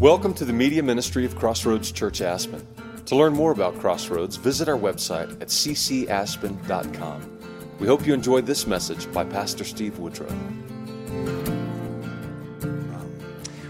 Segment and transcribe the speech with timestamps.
[0.00, 2.64] Welcome to the media ministry of Crossroads Church Aspen.
[3.06, 7.38] To learn more about Crossroads, visit our website at ccaspen.com.
[7.80, 10.28] We hope you enjoyed this message by Pastor Steve Woodrow.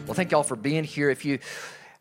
[0.04, 1.08] Well, thank y'all for being here.
[1.08, 1.38] If you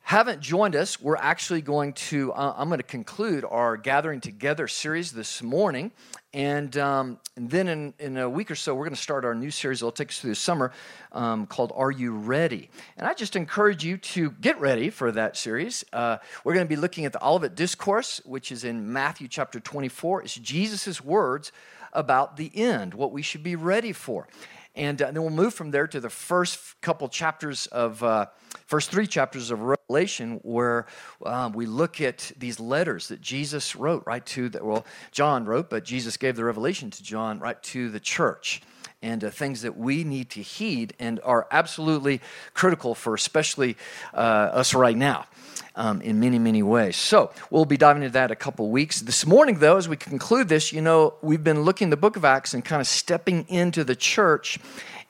[0.08, 4.66] haven't joined us, we're actually going to, uh, I'm going to conclude our Gathering Together
[4.66, 5.92] series this morning.
[6.34, 9.36] And, um, and then in, in a week or so, we're going to start our
[9.36, 10.72] new series that'll take us through the summer
[11.12, 12.70] um, called Are You Ready?
[12.96, 15.84] And I just encourage you to get ready for that series.
[15.92, 19.60] Uh, we're going to be looking at the Olivet Discourse, which is in Matthew chapter
[19.60, 20.22] 24.
[20.22, 21.52] It's Jesus' words
[21.92, 24.30] about the end, what we should be ready for.
[24.78, 28.28] And, uh, then we'll move from there to the first couple chapters of, uh,
[28.68, 30.86] first three chapters of Revelation, where
[31.26, 35.72] um, we look at these letters that Jesus wrote right to, the, well, John wrote,
[35.72, 38.62] but Jesus gave the revelation to John right to the church.
[39.02, 42.20] And uh, things that we need to heed and are absolutely
[42.54, 43.78] critical for, especially
[44.14, 45.28] uh, us right now
[45.76, 46.98] um, in many, many ways.
[46.98, 49.02] So we'll be diving into that a couple weeks.
[49.02, 52.26] This morning, though, as we conclude this, you know, we've been looking the book of
[52.26, 54.60] Acts and kind of stepping into the church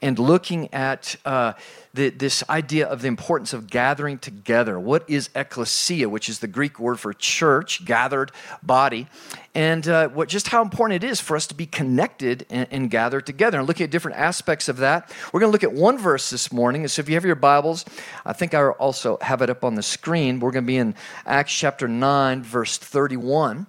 [0.02, 1.54] and looking at uh,
[1.94, 4.80] the, this idea of the importance of gathering together.
[4.80, 8.32] What is ecclesia, which is the Greek word for church, gathered
[8.62, 9.08] body,
[9.56, 12.92] and uh, what, just how important it is for us to be connected and, and
[12.92, 13.58] gather together.
[13.58, 16.52] And looking at different aspects of that, we're going to look at one verse this
[16.52, 16.84] morning.
[16.84, 17.84] And so if you have your Bibles,
[18.24, 20.40] I think I also have it up on the screen.
[20.40, 20.94] We're going to be in
[21.26, 23.66] Acts chapter 9, verse 31.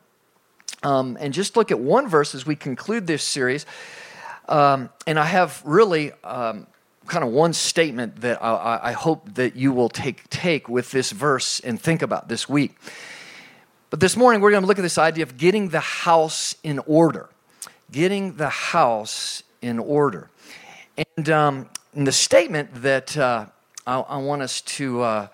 [0.82, 3.64] Um, and just look at one verse as we conclude this series.
[4.48, 6.66] Um, and I have really um,
[7.06, 11.10] kind of one statement that I, I, hope that you will take, take with this
[11.10, 12.74] verse and think about this week.
[13.90, 16.78] But this morning, we're going to look at this idea of getting the house in
[16.86, 17.28] order.
[17.90, 20.30] Getting the house in order.
[21.16, 23.46] And, um, and the statement that uh,
[23.86, 25.28] I, I, want us to uh,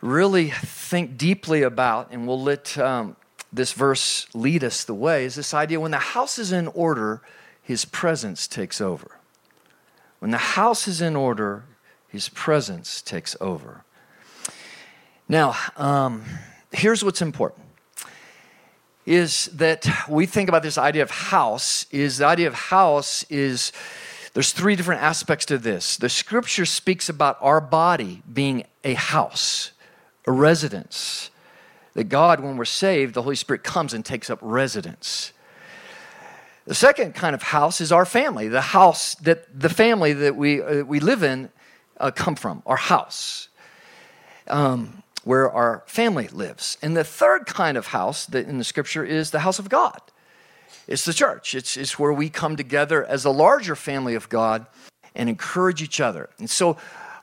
[0.00, 3.16] really think deeply about, and we'll let um,
[3.52, 7.20] this verse lead us the way, is this idea when the house is in order,
[7.68, 9.18] his presence takes over.
[10.20, 11.64] When the house is in order,
[12.08, 13.84] his presence takes over.
[15.28, 16.24] Now, um,
[16.72, 17.66] here's what's important
[19.04, 23.70] is that we think about this idea of house is the idea of house is
[24.32, 29.72] there's three different aspects to this the scripture speaks about our body being a house
[30.26, 31.30] a residence
[31.94, 35.32] that god when we're saved the holy spirit comes and takes up residence
[36.68, 40.60] the second kind of house is our family, the house that the family that we,
[40.60, 41.48] uh, we live in
[41.96, 43.48] uh, come from, our house,
[44.48, 46.76] um, where our family lives.
[46.82, 49.98] And the third kind of house that in the scripture is the house of God.
[50.86, 54.66] It's the church, it's, it's where we come together as a larger family of God
[55.14, 56.28] and encourage each other.
[56.38, 56.76] And so,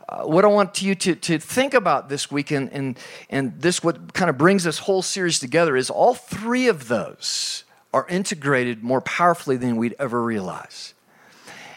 [0.10, 2.98] uh, what I want you to, to think about this week, and, and,
[3.30, 7.65] and this what kind of brings this whole series together, is all three of those
[7.96, 10.94] are integrated more powerfully than we'd ever realize.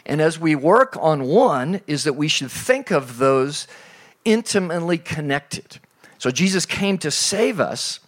[0.05, 3.67] And as we work on one, is that we should think of those
[4.25, 5.79] intimately connected.
[6.17, 8.01] So Jesus came to save us,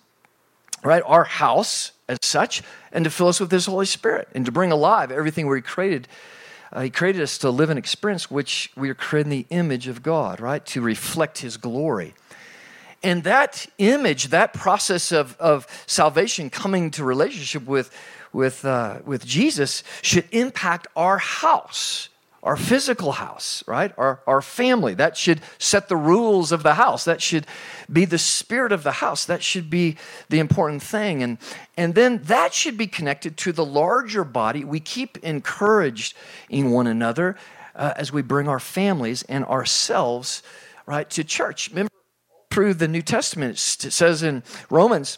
[0.83, 1.01] right?
[1.05, 4.73] Our house as such, and to fill us with His Holy Spirit and to bring
[4.73, 6.09] alive everything we created.
[6.73, 9.88] Uh, he created us to live an experience which we are created in the image
[9.88, 10.66] of God, right?
[10.66, 12.13] To reflect His glory.
[13.03, 17.91] And that image, that process of, of salvation coming to relationship with,
[18.31, 22.09] with, uh, with Jesus should impact our house,
[22.44, 23.91] our physical house, right?
[23.97, 24.94] Our, our family.
[24.94, 27.06] That should set the rules of the house.
[27.06, 27.47] That should
[27.91, 29.25] be the spirit of the house.
[29.25, 29.97] That should be
[30.29, 31.23] the important thing.
[31.23, 31.40] And,
[31.78, 34.63] and then that should be connected to the larger body.
[34.63, 36.16] We keep encouraged
[36.50, 37.35] in one another
[37.75, 40.44] uh, as we bring our families and ourselves,
[40.85, 41.69] right, to church.
[41.69, 41.90] Remember,
[42.51, 43.53] through the New Testament.
[43.53, 45.17] It says in Romans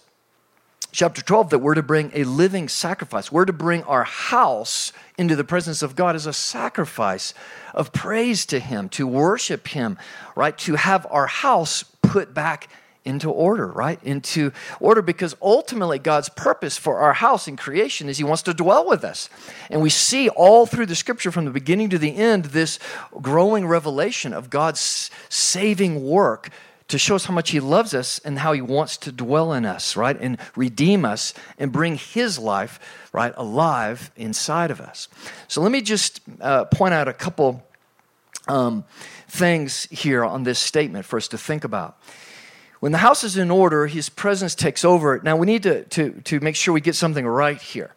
[0.91, 3.31] chapter 12 that we're to bring a living sacrifice.
[3.31, 7.33] We're to bring our house into the presence of God as a sacrifice
[7.73, 9.97] of praise to Him, to worship Him,
[10.35, 10.55] right?
[10.59, 12.69] To have our house put back
[13.03, 14.01] into order, right?
[14.03, 18.53] Into order because ultimately God's purpose for our house in creation is He wants to
[18.53, 19.27] dwell with us.
[19.71, 22.77] And we see all through the scripture from the beginning to the end this
[23.21, 26.51] growing revelation of God's saving work
[26.87, 29.65] to show us how much He loves us and how He wants to dwell in
[29.65, 30.17] us, right?
[30.19, 32.79] And redeem us and bring His life,
[33.11, 35.07] right, alive inside of us.
[35.47, 37.63] So let me just uh, point out a couple
[38.47, 38.83] um,
[39.27, 41.97] things here on this statement for us to think about.
[42.79, 45.21] When the house is in order, His presence takes over.
[45.23, 47.95] Now we need to, to, to make sure we get something right here.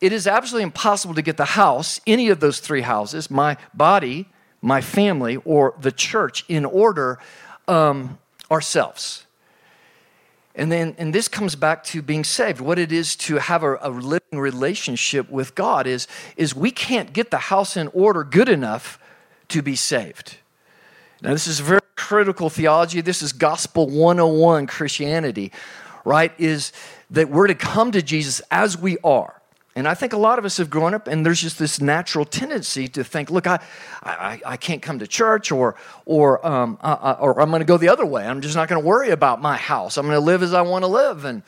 [0.00, 4.26] It is absolutely impossible to get the house, any of those three houses, my body,
[4.60, 7.18] my family, or the church, in order
[7.68, 8.18] um,
[8.50, 9.26] ourselves.
[10.54, 12.60] And then, and this comes back to being saved.
[12.60, 16.06] What it is to have a, a, living relationship with God is,
[16.36, 19.00] is we can't get the house in order good enough
[19.48, 20.36] to be saved.
[21.22, 23.00] Now, this is very critical theology.
[23.00, 25.50] This is gospel 101 Christianity,
[26.04, 26.32] right?
[26.38, 26.72] Is
[27.10, 29.40] that we're to come to Jesus as we are.
[29.76, 32.24] And I think a lot of us have grown up, and there's just this natural
[32.24, 33.58] tendency to think, look, I,
[34.04, 35.74] I, I can't come to church, or,
[36.06, 38.24] or, um, uh, or I'm going to go the other way.
[38.24, 39.96] I'm just not going to worry about my house.
[39.96, 41.24] I'm going to live as I want to live.
[41.24, 41.42] And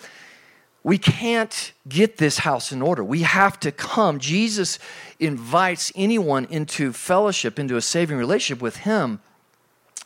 [0.83, 3.05] we can't get this house in order.
[3.05, 4.19] We have to come.
[4.19, 4.81] Jesus
[5.21, 9.21] invites anyone into fellowship, into a saving relationship with Him.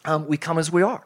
[0.05, 1.05] Um, we come as we are.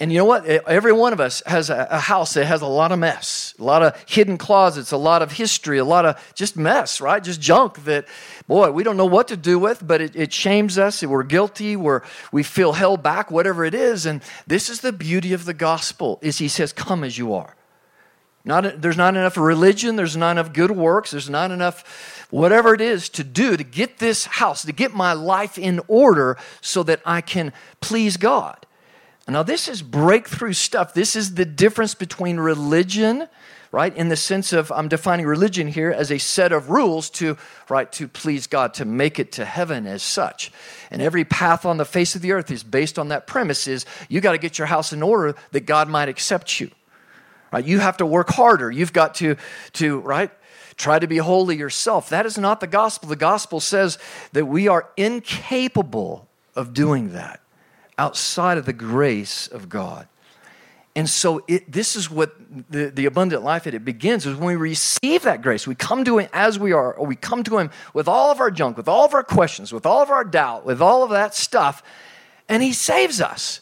[0.00, 0.44] And you know what?
[0.44, 3.82] Every one of us has a, house that has a lot of mess, a lot
[3.82, 7.22] of hidden closets, a lot of history, a lot of just mess, right?
[7.22, 8.06] Just junk that,
[8.48, 11.04] boy, we don't know what to do with, but it, it shames us.
[11.04, 11.76] We're guilty.
[11.76, 12.02] We're,
[12.32, 14.04] we feel held back, whatever it is.
[14.04, 17.54] And this is the beauty of the gospel is he says, come as you are.
[18.44, 19.94] Not, there's not enough religion.
[19.94, 21.12] There's not enough good works.
[21.12, 25.12] There's not enough whatever it is to do to get this house, to get my
[25.12, 28.63] life in order so that I can please God.
[29.26, 30.92] Now, this is breakthrough stuff.
[30.92, 33.26] This is the difference between religion,
[33.72, 37.38] right, in the sense of I'm defining religion here as a set of rules to,
[37.70, 40.52] right, to please God, to make it to heaven as such.
[40.90, 43.86] And every path on the face of the earth is based on that premise is
[44.10, 46.70] you got to get your house in order that God might accept you.
[47.50, 47.64] Right?
[47.64, 48.70] You have to work harder.
[48.70, 49.36] You've got to,
[49.74, 50.30] to, right,
[50.76, 52.10] try to be holy yourself.
[52.10, 53.08] That is not the gospel.
[53.08, 53.96] The gospel says
[54.32, 57.40] that we are incapable of doing that
[57.98, 60.08] outside of the grace of God.
[60.96, 62.34] And so it, this is what
[62.70, 65.66] the, the abundant life that it begins is when we receive that grace.
[65.66, 68.38] We come to him as we are, or we come to him with all of
[68.38, 71.10] our junk, with all of our questions, with all of our doubt, with all of
[71.10, 71.82] that stuff,
[72.48, 73.60] and he saves us.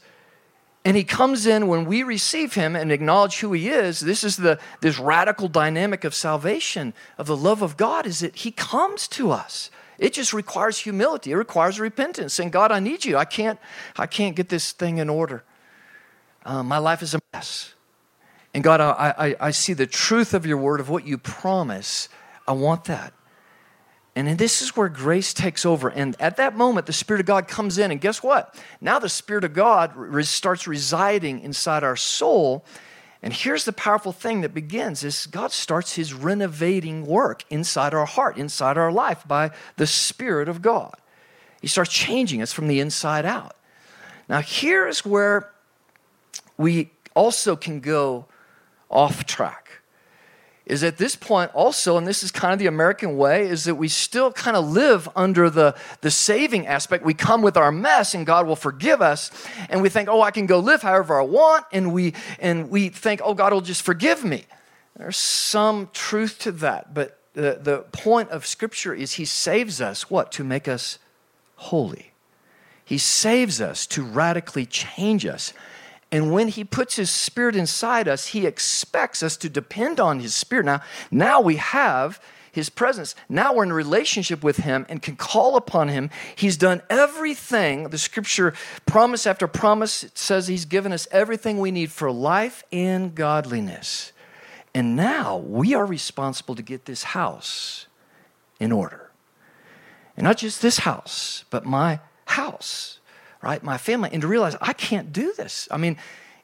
[0.84, 4.00] And he comes in when we receive him and acknowledge who he is.
[4.00, 8.34] This is the this radical dynamic of salvation, of the love of God, is that
[8.36, 9.70] he comes to us.
[10.02, 11.30] It just requires humility.
[11.30, 12.34] It requires repentance.
[12.34, 13.16] Saying, God, I need you.
[13.16, 13.56] I can't,
[13.96, 15.44] I can't get this thing in order.
[16.44, 17.74] Uh, my life is a mess.
[18.52, 22.08] And God, I, I, I see the truth of your word, of what you promise.
[22.48, 23.14] I want that.
[24.16, 25.88] And this is where grace takes over.
[25.88, 27.92] And at that moment, the Spirit of God comes in.
[27.92, 28.60] And guess what?
[28.80, 29.94] Now the Spirit of God
[30.26, 32.64] starts residing inside our soul.
[33.22, 38.06] And here's the powerful thing that begins is God starts his renovating work inside our
[38.06, 40.94] heart, inside our life by the spirit of God.
[41.60, 43.56] He starts changing us from the inside out.
[44.28, 45.50] Now here's where
[46.56, 48.26] we also can go
[48.90, 49.81] off track
[50.64, 53.74] is at this point also, and this is kind of the American way, is that
[53.74, 57.04] we still kind of live under the, the saving aspect.
[57.04, 59.30] We come with our mess and God will forgive us,
[59.68, 62.88] and we think, oh, I can go live however I want, and we and we
[62.88, 64.44] think, oh, God will just forgive me.
[64.96, 70.10] There's some truth to that, but the, the point of Scripture is He saves us
[70.10, 70.30] what?
[70.32, 70.98] To make us
[71.56, 72.12] holy.
[72.84, 75.52] He saves us to radically change us.
[76.12, 80.34] And when he puts his spirit inside us, he expects us to depend on his
[80.34, 80.66] spirit.
[80.66, 82.22] Now, now we have
[82.52, 83.14] his presence.
[83.30, 86.10] Now we're in relationship with him and can call upon him.
[86.36, 87.84] He's done everything.
[87.84, 88.52] The scripture,
[88.84, 94.12] promise after promise, says he's given us everything we need for life and godliness.
[94.74, 97.86] And now we are responsible to get this house
[98.60, 99.10] in order.
[100.14, 102.98] And not just this house, but my house
[103.42, 103.62] right?
[103.62, 105.68] My family, and to realize I can't do this.
[105.70, 105.96] I mean,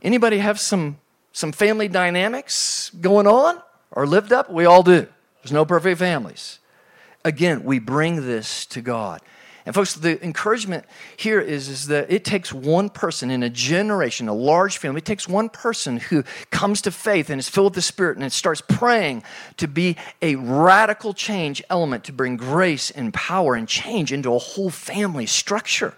[0.03, 0.99] anybody have some
[1.33, 3.63] some family dynamics going on
[3.93, 4.51] or lived up?
[4.51, 5.07] We all do.
[5.43, 6.59] There's no perfect families.
[7.25, 9.21] Again, we bring this to God.
[9.69, 10.87] And folks, the encouragement
[11.19, 15.05] here is, is that it takes one person in a generation, a large family, it
[15.05, 18.63] takes one person who comes to faith and is filled with the Spirit and starts
[18.67, 19.23] praying
[19.59, 24.39] to be a radical change element to bring grace and power and change into a
[24.39, 25.93] whole family structure.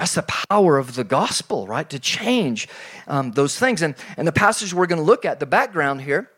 [0.00, 1.88] That's the power of the gospel, right?
[1.90, 2.68] To change
[3.06, 3.82] um, those things.
[3.82, 6.30] And, and the passage we're going to look at, the background here,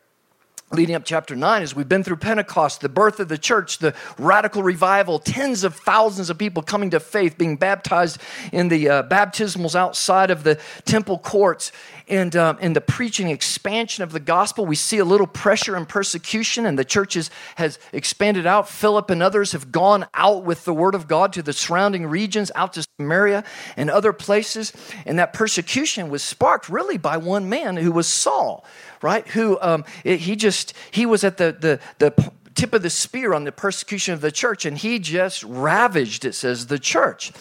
[0.73, 3.93] leading up chapter 9 as we've been through pentecost the birth of the church the
[4.17, 8.19] radical revival tens of thousands of people coming to faith being baptized
[8.51, 11.71] in the uh, baptismals outside of the temple courts
[12.07, 15.87] and um, in the preaching expansion of the gospel we see a little pressure and
[15.87, 18.67] persecution and the churches has expanded out.
[18.67, 22.51] Philip and others have gone out with the word of god to the surrounding regions
[22.55, 23.43] out to samaria
[23.77, 24.73] and other places
[25.05, 28.65] and that persecution was sparked really by one man who was saul
[29.03, 29.27] right?
[29.27, 33.33] Who um, it, he just he was at the the the tip of the spear
[33.33, 36.25] on the persecution of the church, and he just ravaged.
[36.25, 37.31] It says the church.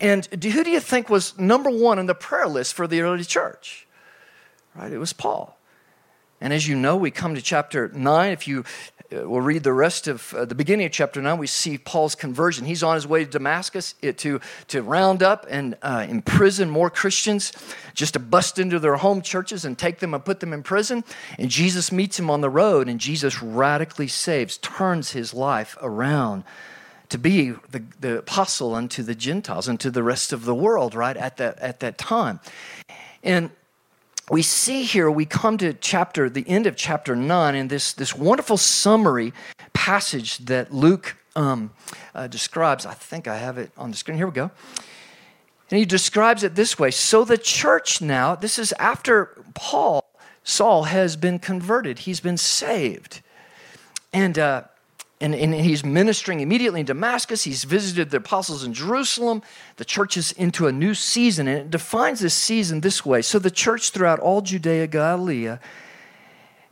[0.00, 3.24] And who do you think was number one on the prayer list for the early
[3.24, 3.86] church?
[4.74, 4.92] right?
[4.92, 5.58] It was Paul.
[6.40, 8.32] And as you know, we come to chapter 9.
[8.32, 8.64] If you
[9.12, 12.64] will read the rest of uh, the beginning of chapter 9, we see Paul's conversion.
[12.64, 16.90] He's on his way to Damascus it, to, to round up and uh, imprison more
[16.90, 17.52] Christians,
[17.94, 21.04] just to bust into their home churches and take them and put them in prison.
[21.38, 26.44] And Jesus meets him on the road, and Jesus radically saves, turns his life around
[27.08, 30.94] to be the, the apostle unto the Gentiles and to the rest of the world,
[30.94, 32.40] right, at that, at that time.
[33.22, 33.50] And
[34.32, 38.16] we see here, we come to chapter, the end of chapter 9, and this, this
[38.16, 39.34] wonderful summary
[39.74, 41.70] passage that Luke um,
[42.14, 42.86] uh, describes.
[42.86, 44.16] I think I have it on the screen.
[44.16, 44.50] Here we go.
[45.70, 50.02] And he describes it this way So the church now, this is after Paul,
[50.44, 53.20] Saul has been converted, he's been saved.
[54.14, 54.62] And uh,
[55.22, 57.44] and, and he's ministering immediately in Damascus.
[57.44, 59.42] He's visited the apostles in Jerusalem.
[59.76, 63.22] The church is into a new season, and it defines this season this way.
[63.22, 65.56] So the church throughout all Judea, Galilee,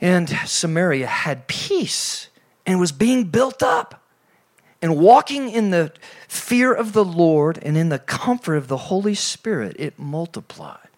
[0.01, 2.29] and Samaria had peace
[2.67, 4.03] and was being built up
[4.83, 5.93] and walking in the
[6.27, 10.89] fear of the Lord and in the comfort of the Holy Spirit, it multiplied.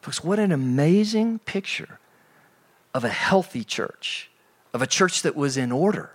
[0.00, 1.98] Folks, what an amazing picture
[2.92, 4.30] of a healthy church,
[4.72, 6.14] of a church that was in order.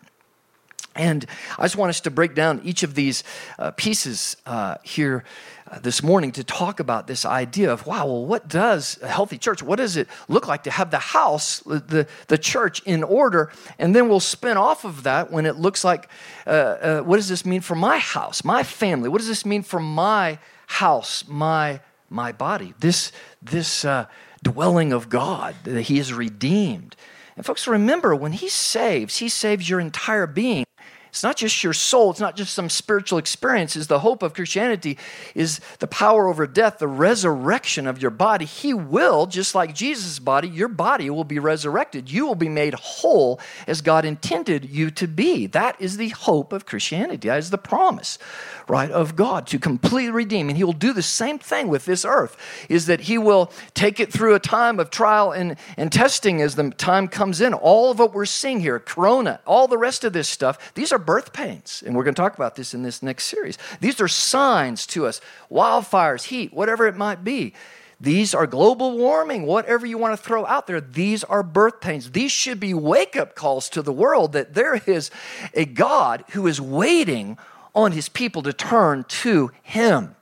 [0.99, 1.25] And
[1.57, 3.23] I just want us to break down each of these
[3.57, 5.23] uh, pieces uh, here
[5.71, 9.37] uh, this morning to talk about this idea of wow, well, what does a healthy
[9.37, 13.49] church, what does it look like to have the house, the, the church in order?
[13.77, 16.09] And then we'll spin off of that when it looks like
[16.45, 19.07] uh, uh, what does this mean for my house, my family?
[19.07, 20.37] What does this mean for my
[20.67, 21.79] house, my,
[22.09, 22.73] my body?
[22.79, 24.07] This, this uh,
[24.43, 26.97] dwelling of God that He has redeemed.
[27.37, 30.65] And folks, remember, when He saves, He saves your entire being.
[31.09, 33.39] It's not just your soul, it's not just some spiritual experience.
[33.39, 33.87] experiences.
[33.87, 34.97] The hope of Christianity
[35.33, 38.45] is the power over death, the resurrection of your body.
[38.45, 42.11] He will, just like Jesus' body, your body will be resurrected.
[42.11, 45.47] You will be made whole as God intended you to be.
[45.47, 47.27] That is the hope of Christianity.
[47.29, 48.19] That is the promise,
[48.67, 50.49] right, of God to completely redeem.
[50.49, 52.35] And He will do the same thing with this earth,
[52.67, 56.55] is that He will take it through a time of trial and, and testing as
[56.55, 57.53] the time comes in.
[57.53, 60.98] All of what we're seeing here, Corona, all the rest of this stuff, these are
[60.99, 61.81] are birth pains.
[61.85, 63.57] And we're going to talk about this in this next series.
[63.79, 67.53] These are signs to us wildfires, heat, whatever it might be.
[68.01, 70.79] These are global warming, whatever you want to throw out there.
[70.79, 72.11] These are birth pains.
[72.11, 75.11] These should be wake up calls to the world that there is
[75.53, 77.37] a God who is waiting
[77.75, 80.15] on his people to turn to him.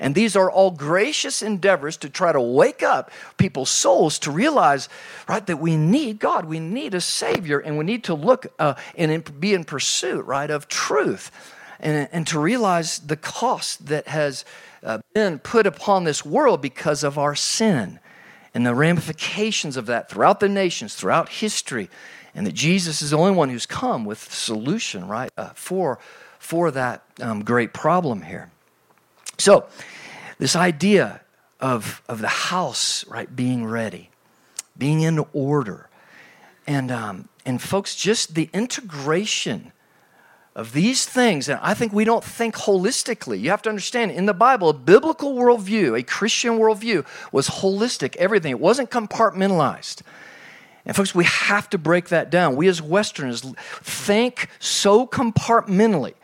[0.00, 4.88] And these are all gracious endeavors to try to wake up people's souls to realize,
[5.28, 6.46] right, that we need God.
[6.46, 10.24] We need a Savior, and we need to look uh, and in, be in pursuit,
[10.24, 11.30] right, of truth.
[11.78, 14.46] And, and to realize the cost that has
[14.82, 18.00] uh, been put upon this world because of our sin
[18.54, 21.90] and the ramifications of that throughout the nations, throughout history,
[22.34, 25.98] and that Jesus is the only one who's come with solution, right, uh, for,
[26.38, 28.50] for that um, great problem here.
[29.40, 29.66] So,
[30.38, 31.22] this idea
[31.60, 34.10] of, of the house, right, being ready,
[34.76, 35.88] being in order.
[36.66, 39.72] And, um, and folks, just the integration
[40.54, 43.40] of these things, and I think we don't think holistically.
[43.40, 48.16] You have to understand, in the Bible, a biblical worldview, a Christian worldview, was holistic,
[48.16, 48.50] everything.
[48.50, 50.02] It wasn't compartmentalized.
[50.84, 52.56] And folks, we have to break that down.
[52.56, 53.40] We as Westerners
[53.82, 56.14] think so compartmentally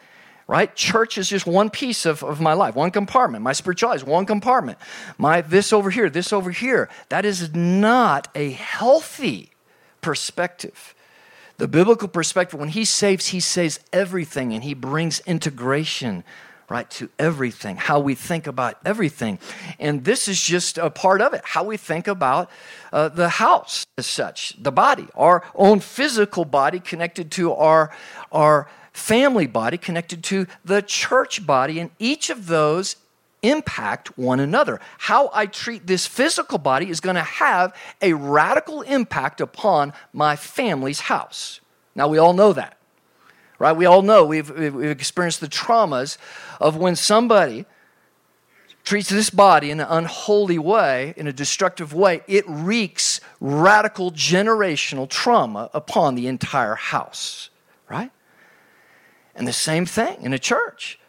[0.47, 0.75] right?
[0.76, 3.43] Church is just one piece of, of my life, one compartment.
[3.43, 4.79] My spirituality is one compartment.
[5.19, 6.88] My this over here, this over here.
[7.09, 9.50] That is not a healthy
[10.00, 10.95] perspective.
[11.59, 16.23] The biblical perspective, when he saves, he saves everything and he brings integration
[16.68, 19.38] right to everything how we think about everything
[19.78, 22.50] and this is just a part of it how we think about
[22.92, 27.90] uh, the house as such the body our own physical body connected to our
[28.32, 32.96] our family body connected to the church body, and each of those
[33.42, 34.80] impact one another.
[34.99, 40.35] How I treat this physical body is going to have a radical impact upon my
[40.35, 41.61] family's house.
[41.94, 42.75] Now, we all know that,
[43.58, 43.76] right?
[43.76, 46.18] We all know we've, we've experienced the traumas
[46.60, 47.66] of when somebody
[48.84, 55.08] treats this body in an unholy way, in a destructive way, it wreaks radical generational
[55.08, 57.50] trauma upon the entire house,
[57.90, 58.12] right?
[59.34, 61.00] And the same thing in a church.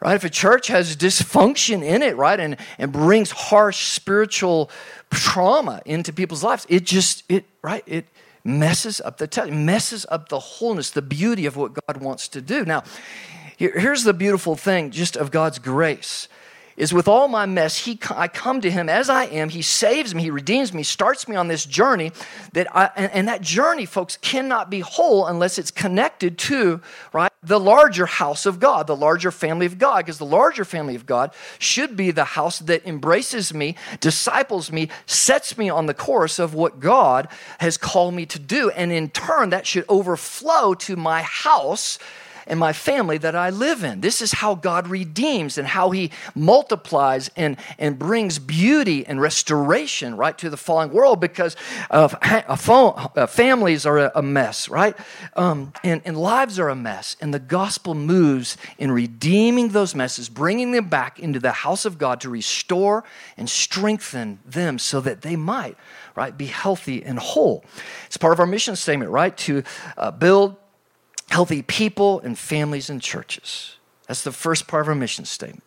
[0.00, 0.16] Right?
[0.16, 4.70] If a church has dysfunction in it, right, and, and brings harsh spiritual
[5.10, 8.06] trauma into people's lives, it just, it, right, it
[8.44, 12.40] messes up the te- messes up the wholeness, the beauty of what God wants to
[12.40, 12.64] do.
[12.64, 12.84] Now,
[13.56, 16.28] here's the beautiful thing just of God's grace
[16.76, 19.48] is with all my mess, he, I come to him as I am.
[19.48, 22.12] He saves me, he redeems me, starts me on this journey.
[22.52, 26.80] That I, and, and that journey, folks, cannot be whole unless it's connected to
[27.12, 29.98] right the larger house of God, the larger family of God.
[30.04, 34.88] Because the larger family of God should be the house that embraces me, disciples me,
[35.06, 39.10] sets me on the course of what God has called me to do, and in
[39.10, 41.98] turn, that should overflow to my house
[42.46, 44.00] and my family that I live in.
[44.00, 50.16] This is how God redeems and how He multiplies and, and brings beauty and restoration,
[50.16, 51.56] right, to the falling world because
[51.90, 54.96] of, uh, families are a mess, right?
[55.34, 57.16] Um, and, and lives are a mess.
[57.20, 61.98] And the gospel moves in redeeming those messes, bringing them back into the house of
[61.98, 63.04] God to restore
[63.36, 65.76] and strengthen them so that they might,
[66.14, 67.64] right, be healthy and whole.
[68.06, 69.62] It's part of our mission statement, right, to
[69.96, 70.56] uh, build
[71.30, 73.76] healthy people and families and churches.
[74.06, 75.64] That's the first part of our mission statement.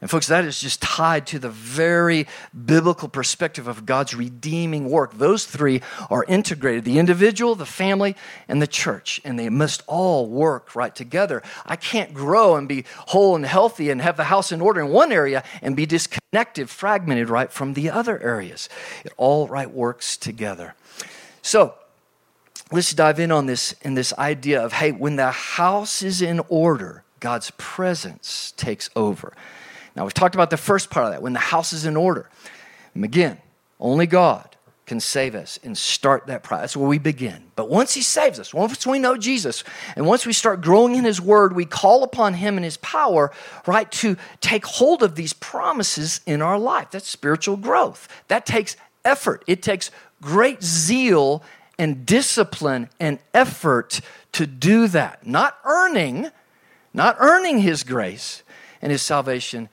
[0.00, 5.18] And, folks, that is just tied to the very biblical perspective of God's redeeming work.
[5.18, 8.14] Those three are integrated the individual, the family,
[8.46, 9.20] and the church.
[9.24, 11.42] And they must all work right together.
[11.66, 14.90] I can't grow and be whole and healthy and have the house in order in
[14.90, 18.68] one area and be disconnected, fragmented right from the other areas.
[19.04, 20.76] It all right works together.
[21.42, 21.74] So,
[22.72, 26.40] let's dive in on this in this idea of hey, when the house is in
[26.48, 29.32] order, God's presence takes over.
[29.96, 32.28] Now we've talked about the first part of that, when the house is in order.
[32.94, 33.38] And again,
[33.80, 34.56] only God
[34.86, 36.62] can save us and start that process.
[36.62, 37.44] That's where we begin.
[37.54, 39.62] But once He saves us, once we know Jesus,
[39.94, 43.30] and once we start growing in His Word, we call upon Him and His power,
[43.66, 46.90] right, to take hold of these promises in our life.
[46.90, 48.08] That's spiritual growth.
[48.28, 51.42] That takes effort, it takes great zeal
[51.78, 54.00] and discipline and effort
[54.32, 55.26] to do that.
[55.26, 56.30] Not earning,
[56.92, 58.42] not earning His grace
[58.82, 59.68] and His salvation,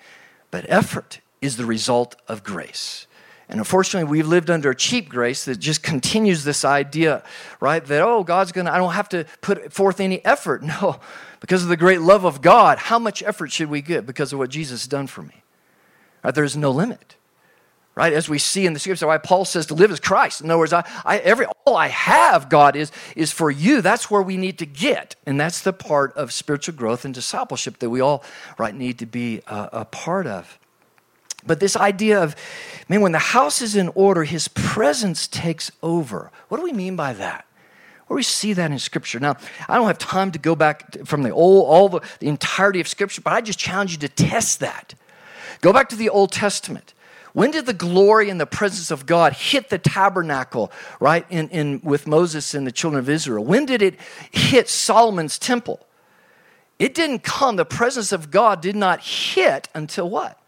[0.51, 3.07] but effort is the result of grace.
[3.47, 7.23] And unfortunately, we've lived under a cheap grace that just continues this idea,
[7.59, 7.83] right?
[7.85, 10.63] That, oh, God's gonna, I don't have to put forth any effort.
[10.81, 10.99] No,
[11.41, 14.39] because of the great love of God, how much effort should we give because of
[14.39, 15.43] what Jesus has done for me?
[16.23, 16.33] Right?
[16.33, 17.17] There's no limit
[17.95, 18.11] right?
[18.11, 20.41] As we see in the scripture, why Paul says to live as Christ.
[20.41, 23.81] In other words, I, I, every all I have, God, is is for you.
[23.81, 27.79] That's where we need to get, and that's the part of spiritual growth and discipleship
[27.79, 28.23] that we all
[28.57, 30.59] right need to be a, a part of.
[31.47, 32.35] But this idea of,
[32.89, 36.31] man, when the house is in order, His presence takes over.
[36.49, 37.45] What do we mean by that?
[38.07, 39.19] Where we see that in Scripture.
[39.19, 42.81] Now, I don't have time to go back from the old, all the, the entirety
[42.81, 44.95] of Scripture, but I just challenge you to test that.
[45.61, 46.94] Go back to the Old Testament
[47.35, 50.71] when did the glory and the presence of God hit the tabernacle,
[51.01, 53.43] right, in, in, with Moses and the children of Israel?
[53.43, 53.99] When did it
[54.31, 55.85] hit Solomon's temple?
[56.79, 60.39] It didn't come, the presence of God did not hit until what?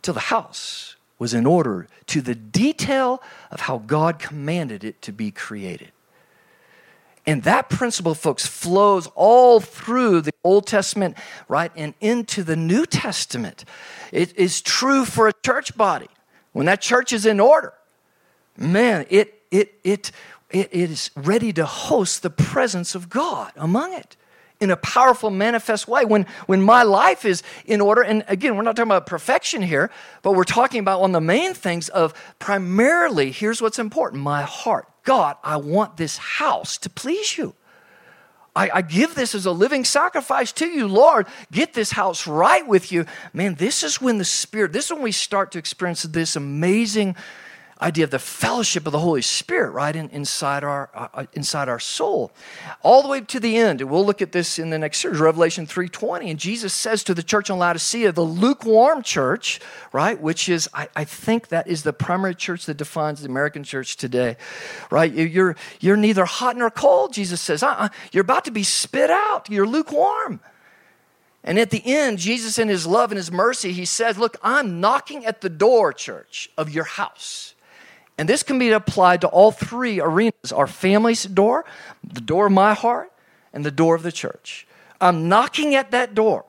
[0.00, 5.12] Till the house was in order to the detail of how God commanded it to
[5.12, 5.92] be created.
[7.28, 11.14] And that principle, folks, flows all through the Old Testament,
[11.46, 13.66] right, and into the New Testament.
[14.12, 16.08] It is true for a church body.
[16.52, 17.74] When that church is in order,
[18.56, 20.10] man, it, it, it,
[20.48, 24.16] it is ready to host the presence of God among it
[24.60, 26.04] in a powerful, manifest way.
[26.04, 29.90] When, when my life is in order, and again, we're not talking about perfection here,
[30.22, 34.42] but we're talking about one of the main things of primarily, here's what's important my
[34.42, 34.88] heart.
[35.04, 37.54] God, I want this house to please you.
[38.54, 41.28] I, I, give this as a living sacrifice to you, Lord.
[41.52, 43.06] Get this house right with you.
[43.32, 47.14] Man, this is when the Spirit, this is when we start to experience this amazing
[47.80, 51.68] idea of the fellowship of the Holy Spirit, right, in, inside, our, uh, uh inside
[51.68, 52.32] our soul.
[52.82, 55.20] All the way to the end, and we'll look at this in the next series,
[55.20, 59.60] Revelation 3.20, and Jesus says to the church in Laodicea, the lukewarm church,
[59.92, 63.62] right, which is, I, I think that is the primary church that defines the American
[63.64, 64.36] church today,
[64.90, 65.12] right?
[65.12, 67.62] You're, you're neither hot nor cold, Jesus says.
[67.62, 67.88] Uh-uh.
[68.12, 69.48] You're about to be spit out.
[69.48, 70.40] You're lukewarm.
[71.44, 74.80] And at the end, Jesus, in his love and his mercy, he says, Look, I'm
[74.80, 77.54] knocking at the door, church, of your house.
[78.18, 81.64] And this can be applied to all three arenas our family's door,
[82.02, 83.12] the door of my heart,
[83.52, 84.66] and the door of the church.
[85.00, 86.44] I'm knocking at that door.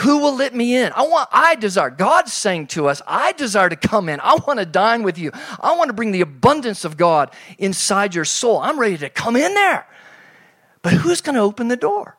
[0.00, 0.92] Who will let me in?
[0.92, 4.20] I want, I desire, God's saying to us, I desire to come in.
[4.20, 5.30] I want to dine with you.
[5.58, 8.58] I want to bring the abundance of God inside your soul.
[8.58, 9.86] I'm ready to come in there.
[10.82, 12.18] But who's going to open the door?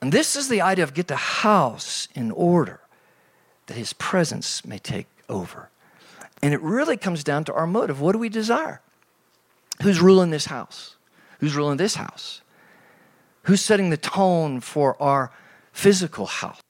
[0.00, 2.80] And this is the idea of get the house in order
[3.66, 5.69] that his presence may take over.
[6.42, 8.00] And it really comes down to our motive.
[8.00, 8.80] What do we desire?
[9.82, 10.96] Who's ruling this house?
[11.38, 12.42] Who's ruling this house?
[13.44, 15.32] Who's setting the tone for our
[15.72, 16.60] physical house?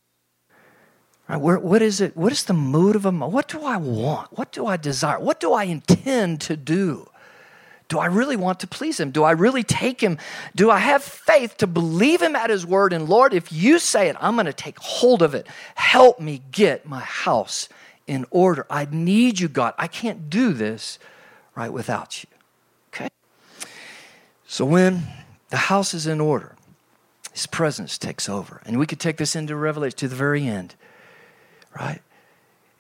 [1.29, 2.17] Right, where, what is it?
[2.17, 4.37] What is the motive of my, what do I want?
[4.37, 5.21] What do I desire?
[5.21, 7.09] What do I intend to do?
[7.89, 9.11] Do I really want to please him?
[9.11, 10.19] Do I really take him?
[10.55, 12.93] Do I have faith to believe him at his word?
[12.93, 15.49] And Lord, if you say it, I'm going to take hold of it.
[15.75, 17.69] Help me get my house
[18.11, 18.67] in order.
[18.69, 19.75] I need you, God.
[19.79, 20.99] I can't do this
[21.55, 22.29] right without you.
[22.89, 23.09] Okay?
[24.47, 25.05] So when
[25.51, 26.57] the house is in order,
[27.33, 28.61] his presence takes over.
[28.67, 30.75] And we could take this into Revelation to the very end
[31.79, 32.01] right?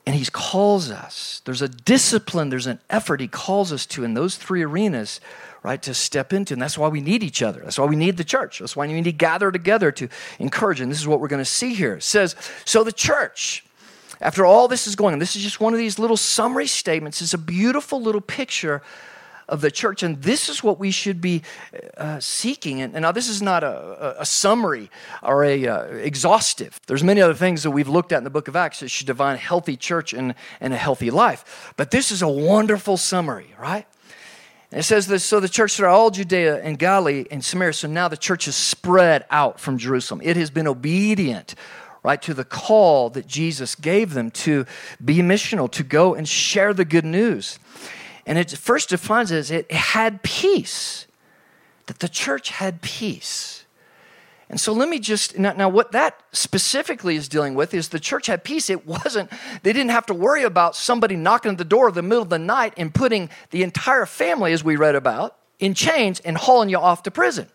[0.06, 1.42] And he calls us.
[1.44, 5.20] There's a discipline, there's an effort he calls us to in those three arenas,
[5.62, 6.54] right, to step into.
[6.54, 7.60] And that's why we need each other.
[7.60, 8.58] That's why we need the church.
[8.58, 10.80] That's why we need to gather together to encourage.
[10.80, 11.94] And this is what we're going to see here.
[11.94, 13.64] It says, So the church,
[14.20, 17.22] after all this is going on, this is just one of these little summary statements.
[17.22, 18.82] It's a beautiful little picture
[19.50, 20.02] of the church.
[20.02, 21.42] And this is what we should be
[21.96, 22.80] uh, seeking.
[22.80, 24.90] And, and, now, this is not a, a, summary
[25.22, 26.80] or a uh, exhaustive.
[26.86, 29.08] There's many other things that we've looked at in the book of Acts that should
[29.08, 31.74] define a healthy church and, and a healthy life.
[31.76, 33.86] But this is a wonderful summary, right?
[34.70, 37.72] And it says this so the church throughout all Judea and Galilee and Samaria.
[37.72, 40.20] So now the church is spread out from Jerusalem.
[40.22, 41.56] It has been obedient
[42.02, 44.64] right, to the call that Jesus gave them to
[45.04, 47.58] be missional, to go and share the good news.
[48.26, 51.06] And it first defines it as it had peace,
[51.86, 53.64] that the church had peace.
[54.48, 58.00] And so let me just now, now, what that specifically is dealing with is the
[58.00, 58.68] church had peace.
[58.68, 59.30] It wasn't,
[59.62, 62.30] they didn't have to worry about somebody knocking at the door in the middle of
[62.30, 66.68] the night and putting the entire family, as we read about, in chains and hauling
[66.68, 67.48] you off to prison.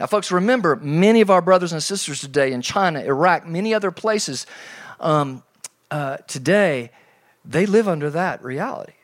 [0.00, 3.90] Now, folks, remember, many of our brothers and sisters today in China, Iraq, many other
[3.90, 4.46] places
[4.98, 5.42] um,
[5.90, 6.90] uh, today,
[7.44, 8.94] they live under that reality.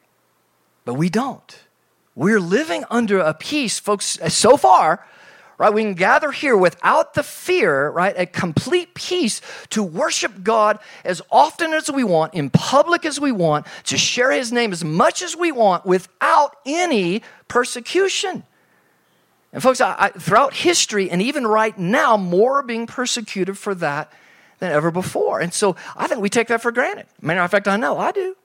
[0.87, 1.59] But we don't.
[2.15, 5.07] We're living under a peace, folks, so far,
[5.59, 5.75] right?
[5.75, 8.15] We can gather here without the fear, right?
[8.17, 13.33] A complete peace to worship God as often as we want, in public as we
[13.33, 18.45] want, to share His name as much as we want without any persecution.
[19.57, 23.75] And, folks, I, I, throughout history and even right now, more are being persecuted for
[23.77, 24.13] that
[24.59, 25.41] than ever before.
[25.41, 27.07] And so I think we take that for granted.
[27.23, 28.37] Matter of fact, I know I do.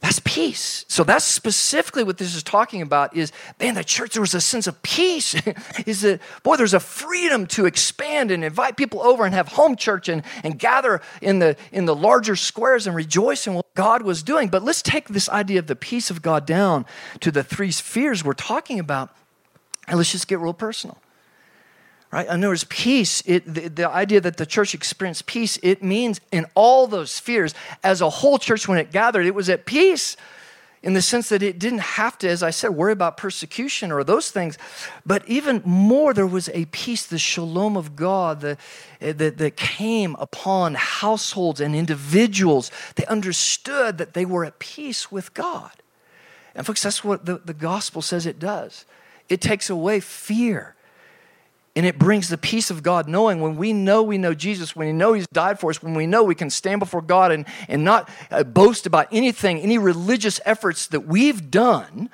[0.00, 0.84] That's peace.
[0.88, 4.40] So that's specifically what this is talking about is, man, the church, there was a
[4.40, 5.36] sense of peace.
[5.86, 9.76] is that, boy, there's a freedom to expand and invite people over and have home
[9.76, 14.02] church and, and gather in the, in the larger squares and rejoice in what God
[14.02, 14.48] was doing.
[14.48, 16.84] But let's take this idea of the peace of God down
[17.20, 19.14] to the three spheres we're talking about,
[19.88, 20.98] and let's just get real personal
[22.12, 22.26] right?
[22.28, 23.22] And there was peace.
[23.26, 27.54] It, the, the, idea that the church experienced peace, it means in all those spheres,
[27.84, 30.16] as a whole church, when it gathered, it was at peace
[30.82, 34.02] in the sense that it didn't have to, as I said, worry about persecution or
[34.02, 34.56] those things.
[35.04, 38.58] But even more, there was a peace, the shalom of God that,
[38.98, 42.70] that, came upon households and individuals.
[42.94, 45.72] They understood that they were at peace with God.
[46.54, 48.86] And, folks, that's what the, the gospel says it does.
[49.30, 50.74] It takes away fear
[51.76, 54.88] and it brings the peace of God, knowing when we know we know Jesus, when
[54.88, 57.46] we know He's died for us, when we know we can stand before God and,
[57.68, 62.10] and not uh, boast about anything, any religious efforts that we've done.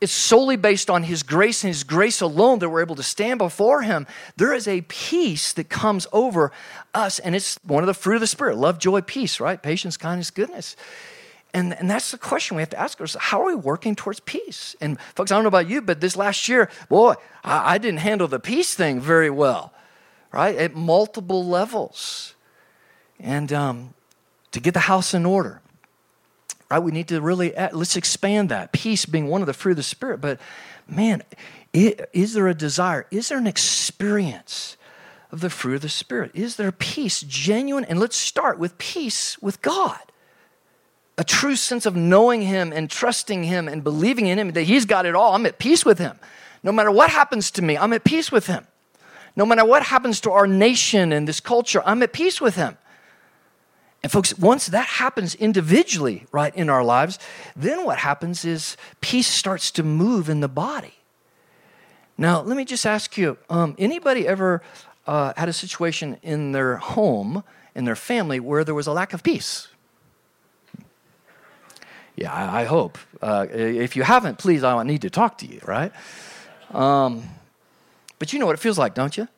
[0.00, 3.38] It's solely based on His grace and His grace alone that we're able to stand
[3.38, 4.06] before Him.
[4.36, 6.52] There is a peace that comes over
[6.94, 9.60] us, and it's one of the fruit of the Spirit love, joy, peace, right?
[9.60, 10.76] Patience, kindness, goodness.
[11.54, 14.20] And, and that's the question we have to ask ourselves how are we working towards
[14.20, 14.74] peace?
[14.80, 18.00] And, folks, I don't know about you, but this last year, boy, I, I didn't
[18.00, 19.72] handle the peace thing very well,
[20.32, 20.56] right?
[20.56, 22.34] At multiple levels.
[23.20, 23.94] And um,
[24.52, 25.60] to get the house in order,
[26.70, 26.78] right?
[26.78, 28.72] We need to really, let's expand that.
[28.72, 30.22] Peace being one of the fruit of the Spirit.
[30.22, 30.40] But,
[30.88, 31.22] man,
[31.74, 33.06] it, is there a desire?
[33.10, 34.76] Is there an experience?
[35.30, 36.30] Of the fruit of the Spirit?
[36.34, 37.86] Is there peace, genuine?
[37.86, 40.11] And let's start with peace with God
[41.18, 44.84] a true sense of knowing Him and trusting Him and believing in Him that He's
[44.84, 45.34] got it all.
[45.34, 46.18] I'm at peace with Him.
[46.62, 48.66] No matter what happens to me, I'm at peace with Him.
[49.34, 52.76] No matter what happens to our nation and this culture, I'm at peace with Him.
[54.02, 57.18] And folks, once that happens individually, right, in our lives,
[57.54, 60.94] then what happens is peace starts to move in the body.
[62.18, 64.60] Now, let me just ask you um, anybody ever
[65.06, 67.44] uh, had a situation in their home,
[67.74, 69.68] in their family, where there was a lack of peace?
[72.16, 72.98] Yeah, I, I hope.
[73.20, 75.92] Uh, if you haven't, please, I need to talk to you, right?
[76.70, 77.22] Um,
[78.18, 79.28] but you know what it feels like, don't you?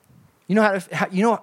[0.48, 1.40] You know how, to, how you know.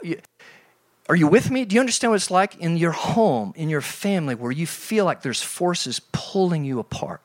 [1.09, 1.65] Are you with me?
[1.65, 5.03] Do you understand what it's like in your home, in your family, where you feel
[5.03, 7.21] like there's forces pulling you apart?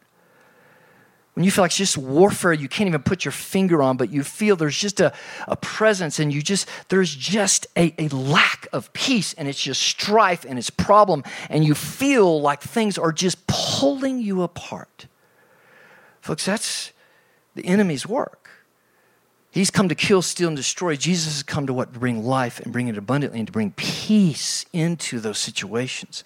[1.36, 4.10] When you feel like it's just warfare, you can't even put your finger on, but
[4.10, 5.12] you feel there's just a,
[5.46, 9.82] a presence and you just, there's just a, a lack of peace and it's just
[9.82, 15.08] strife and it's problem and you feel like things are just pulling you apart.
[16.22, 16.92] Folks, that's
[17.54, 18.48] the enemy's work.
[19.50, 20.96] He's come to kill, steal, and destroy.
[20.96, 21.92] Jesus has come to what?
[21.92, 26.24] To bring life and bring it abundantly and to bring peace into those situations.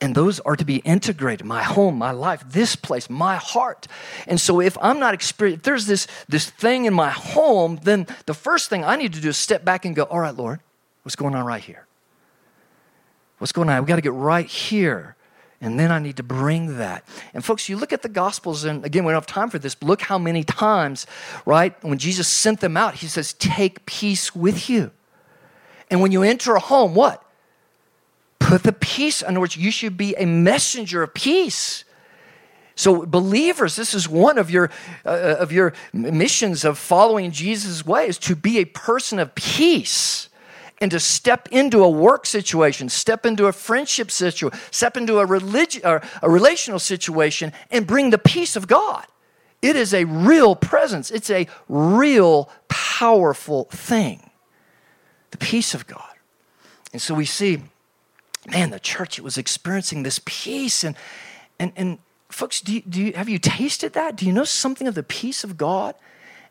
[0.00, 1.46] And those are to be integrated.
[1.46, 3.86] My home, my life, this place, my heart.
[4.26, 8.06] And so if I'm not experiencing, if there's this, this thing in my home, then
[8.24, 10.60] the first thing I need to do is step back and go, all right, Lord,
[11.02, 11.86] what's going on right here?
[13.38, 13.82] What's going on?
[13.82, 15.16] We got to get right here.
[15.62, 17.04] And then I need to bring that.
[17.34, 19.74] And folks, you look at the Gospels, and again, we don't have time for this,
[19.74, 21.06] but look how many times,
[21.44, 24.90] right, when Jesus sent them out, he says, Take peace with you.
[25.90, 27.22] And when you enter a home, what?
[28.50, 29.22] Put the peace.
[29.22, 31.84] In other words, you should be a messenger of peace.
[32.74, 34.70] So, believers, this is one of your,
[35.06, 40.28] uh, of your missions of following Jesus' ways to be a person of peace
[40.80, 45.26] and to step into a work situation, step into a friendship situation, step into a,
[45.28, 49.06] religi- or a relational situation, and bring the peace of God.
[49.62, 54.28] It is a real presence, it's a real powerful thing.
[55.30, 56.02] The peace of God.
[56.92, 57.62] And so we see,
[58.50, 60.84] man, the church it was experiencing this peace.
[60.84, 60.96] And,
[61.58, 64.16] and, and folks, do you, do you, have you tasted that?
[64.16, 65.94] Do you know something of the peace of God?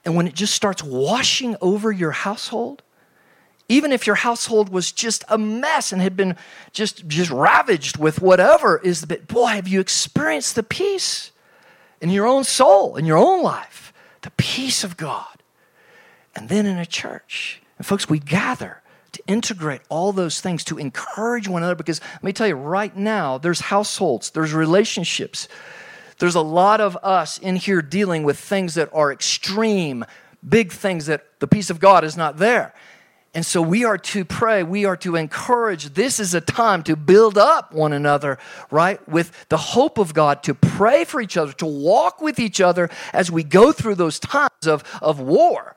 [0.05, 2.83] And when it just starts washing over your household,
[3.67, 6.35] even if your household was just a mess and had been
[6.71, 11.31] just, just ravaged with whatever is the bit, boy, have you experienced the peace
[12.01, 15.43] in your own soul, in your own life, the peace of God.
[16.35, 17.61] And then in a church.
[17.77, 18.81] And folks, we gather
[19.13, 22.95] to integrate all those things, to encourage one another, because let me tell you, right
[22.95, 25.47] now, there's households, there's relationships.
[26.19, 30.05] There's a lot of us in here dealing with things that are extreme,
[30.47, 32.73] big things that the peace of God is not there.
[33.33, 35.93] And so we are to pray, we are to encourage.
[35.93, 38.39] This is a time to build up one another,
[38.71, 39.07] right?
[39.07, 42.89] With the hope of God, to pray for each other, to walk with each other
[43.13, 45.75] as we go through those times of, of war,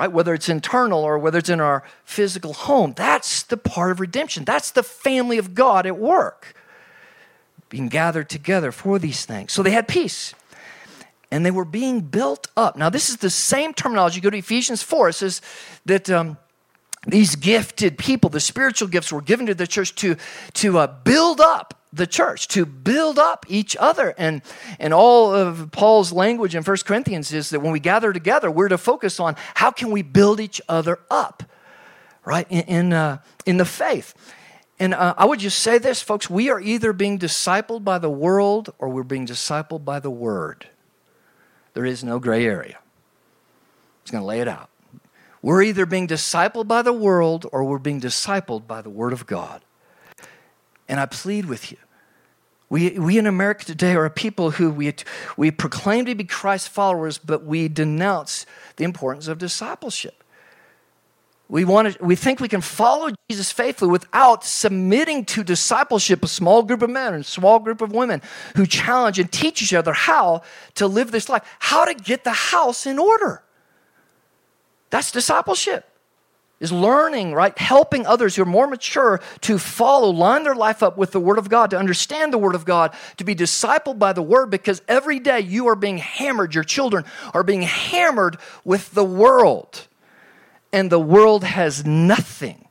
[0.00, 0.10] right?
[0.10, 2.94] Whether it's internal or whether it's in our physical home.
[2.96, 4.46] That's the part of redemption.
[4.46, 6.54] That's the family of God at work,
[7.68, 9.52] being gathered together for these things.
[9.52, 10.34] So they had peace
[11.30, 12.78] and they were being built up.
[12.78, 14.22] Now, this is the same terminology.
[14.22, 15.42] go to Ephesians 4, it says
[15.84, 16.08] that.
[16.08, 16.38] Um,
[17.06, 20.16] these gifted people, the spiritual gifts were given to the church to,
[20.52, 24.14] to uh, build up the church, to build up each other.
[24.16, 24.42] And,
[24.78, 28.68] and all of Paul's language in 1 Corinthians is that when we gather together, we're
[28.68, 31.42] to focus on how can we build each other up,
[32.24, 34.14] right, in, in, uh, in the faith.
[34.78, 38.10] And uh, I would just say this, folks we are either being discipled by the
[38.10, 40.68] world or we're being discipled by the word.
[41.74, 42.78] There is no gray area.
[44.02, 44.70] He's going to lay it out.
[45.42, 49.26] We're either being discipled by the world or we're being discipled by the Word of
[49.26, 49.62] God.
[50.90, 51.78] And I plead with you.
[52.68, 54.92] We, we in America today are a people who we,
[55.36, 60.24] we proclaim to be Christ followers, but we denounce the importance of discipleship.
[61.48, 66.28] We, want to, we think we can follow Jesus faithfully without submitting to discipleship, a
[66.28, 68.20] small group of men and a small group of women
[68.56, 70.42] who challenge and teach each other how
[70.74, 73.44] to live this life, how to get the house in order.
[74.90, 75.89] That's discipleship.
[76.60, 77.56] Is learning, right?
[77.56, 81.38] Helping others who are more mature to follow, line their life up with the Word
[81.38, 84.82] of God, to understand the Word of God, to be discipled by the Word, because
[84.86, 89.86] every day you are being hammered, your children are being hammered with the world.
[90.70, 92.68] And the world has nothing,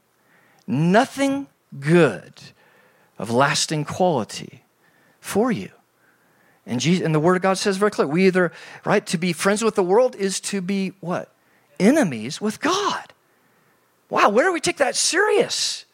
[0.67, 1.47] nothing
[1.79, 2.33] good
[3.17, 4.63] of lasting quality
[5.19, 5.71] for you.
[6.65, 8.51] And, Jesus, and the Word of God says very clearly, we either,
[8.85, 11.33] right, to be friends with the world is to be what?
[11.79, 13.13] enemies with God.
[14.09, 15.85] Wow, where do we take that serious?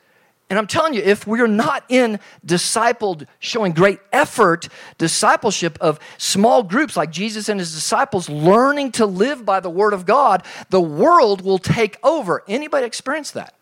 [0.49, 6.61] And I'm telling you, if we're not in discipled, showing great effort, discipleship of small
[6.61, 10.81] groups like Jesus and his disciples learning to live by the word of God, the
[10.81, 12.43] world will take over.
[12.47, 13.55] Anybody experience that?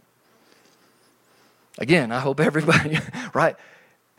[1.78, 3.00] Again, I hope everybody,
[3.34, 3.56] right?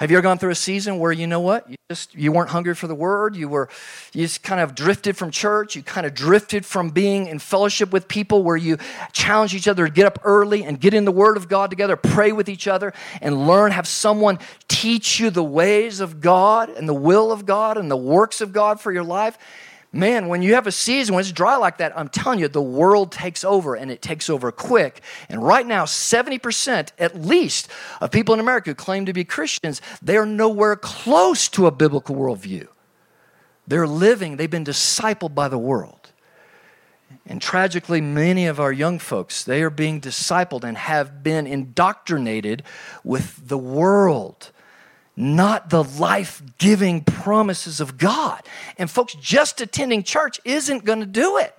[0.04, 1.66] Have you ever gone through a season where you know what?
[1.66, 3.70] You just you weren't hungry for the word, you were
[4.12, 7.90] you just kind of drifted from church, you kind of drifted from being in fellowship
[7.90, 8.76] with people where you
[9.14, 11.96] challenge each other to get up early and get in the word of God together,
[11.96, 14.38] pray with each other and learn have someone
[14.68, 18.52] teach you the ways of God and the will of God and the works of
[18.52, 19.38] God for your life.
[19.94, 22.60] Man, when you have a season when it's dry like that, I'm telling you, the
[22.60, 25.00] world takes over and it takes over quick.
[25.28, 27.68] And right now, 70% at least
[28.00, 32.16] of people in America who claim to be Christians, they're nowhere close to a biblical
[32.16, 32.66] worldview.
[33.68, 36.10] They're living, they've been discipled by the world.
[37.26, 42.64] And tragically, many of our young folks, they are being discipled and have been indoctrinated
[43.04, 44.50] with the world,
[45.16, 48.42] not the life giving promises of God.
[48.78, 51.56] And folks, just attending church isn't going to do it.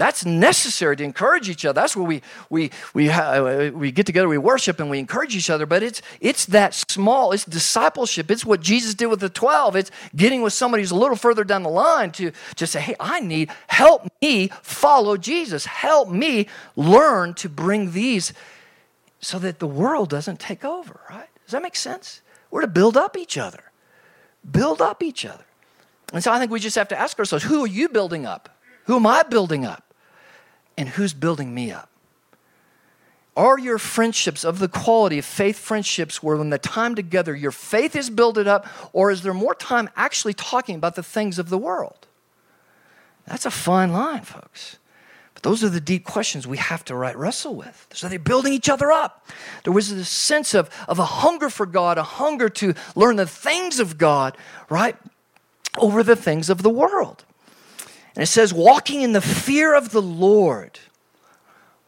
[0.00, 1.78] That's necessary to encourage each other.
[1.78, 3.10] That's where we, we, we,
[3.68, 5.66] we get together, we worship, and we encourage each other.
[5.66, 8.30] But it's, it's that small, it's discipleship.
[8.30, 9.76] It's what Jesus did with the 12.
[9.76, 12.96] It's getting with somebody who's a little further down the line to just say, hey,
[12.98, 15.66] I need, help me follow Jesus.
[15.66, 18.32] Help me learn to bring these
[19.20, 21.28] so that the world doesn't take over, right?
[21.44, 22.22] Does that make sense?
[22.50, 23.64] We're to build up each other.
[24.50, 25.44] Build up each other.
[26.12, 28.56] And so I think we just have to ask ourselves who are you building up?
[28.84, 29.90] Who am I building up?
[30.80, 31.90] and who's building me up?
[33.36, 37.52] Are your friendships of the quality of faith friendships where, when the time together, your
[37.52, 41.50] faith is builded up, or is there more time actually talking about the things of
[41.50, 42.06] the world?
[43.26, 44.78] That's a fine line, folks.
[45.42, 47.86] Those are the deep questions we have to right wrestle with.
[47.94, 49.26] So they're building each other up.
[49.64, 53.26] There was this sense of, of a hunger for God, a hunger to learn the
[53.26, 54.36] things of God,
[54.68, 54.96] right,
[55.78, 57.24] over the things of the world.
[58.14, 60.78] And it says, walking in the fear of the Lord.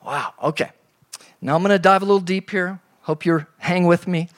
[0.04, 0.70] Wow, okay.
[1.40, 2.80] Now I'm going to dive a little deep here.
[3.02, 4.28] Hope you're hang with me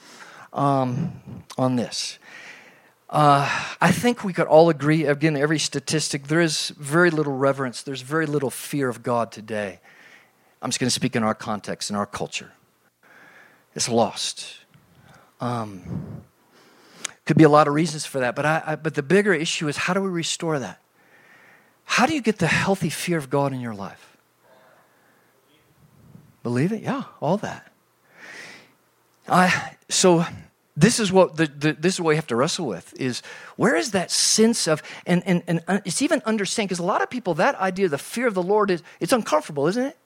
[0.52, 1.12] um,
[1.56, 2.18] on this.
[3.14, 3.48] Uh,
[3.80, 8.00] I think we could all agree, again, every statistic, there is very little reverence, there's
[8.00, 9.78] very little fear of God today.
[10.60, 12.50] I'm just going to speak in our context, in our culture.
[13.76, 14.56] It's lost.
[15.40, 16.24] Um,
[17.24, 19.68] could be a lot of reasons for that, but, I, I, but the bigger issue
[19.68, 20.80] is how do we restore that?
[21.84, 24.16] How do you get the healthy fear of God in your life?
[26.42, 26.82] Believe it?
[26.82, 27.70] Yeah, all that.
[29.28, 30.26] I, so
[30.76, 33.22] this is what the, the, this is what we have to wrestle with is
[33.56, 37.02] where is that sense of and and, and uh, it's even understand because a lot
[37.02, 39.96] of people that idea the fear of the lord is it's uncomfortable isn't it?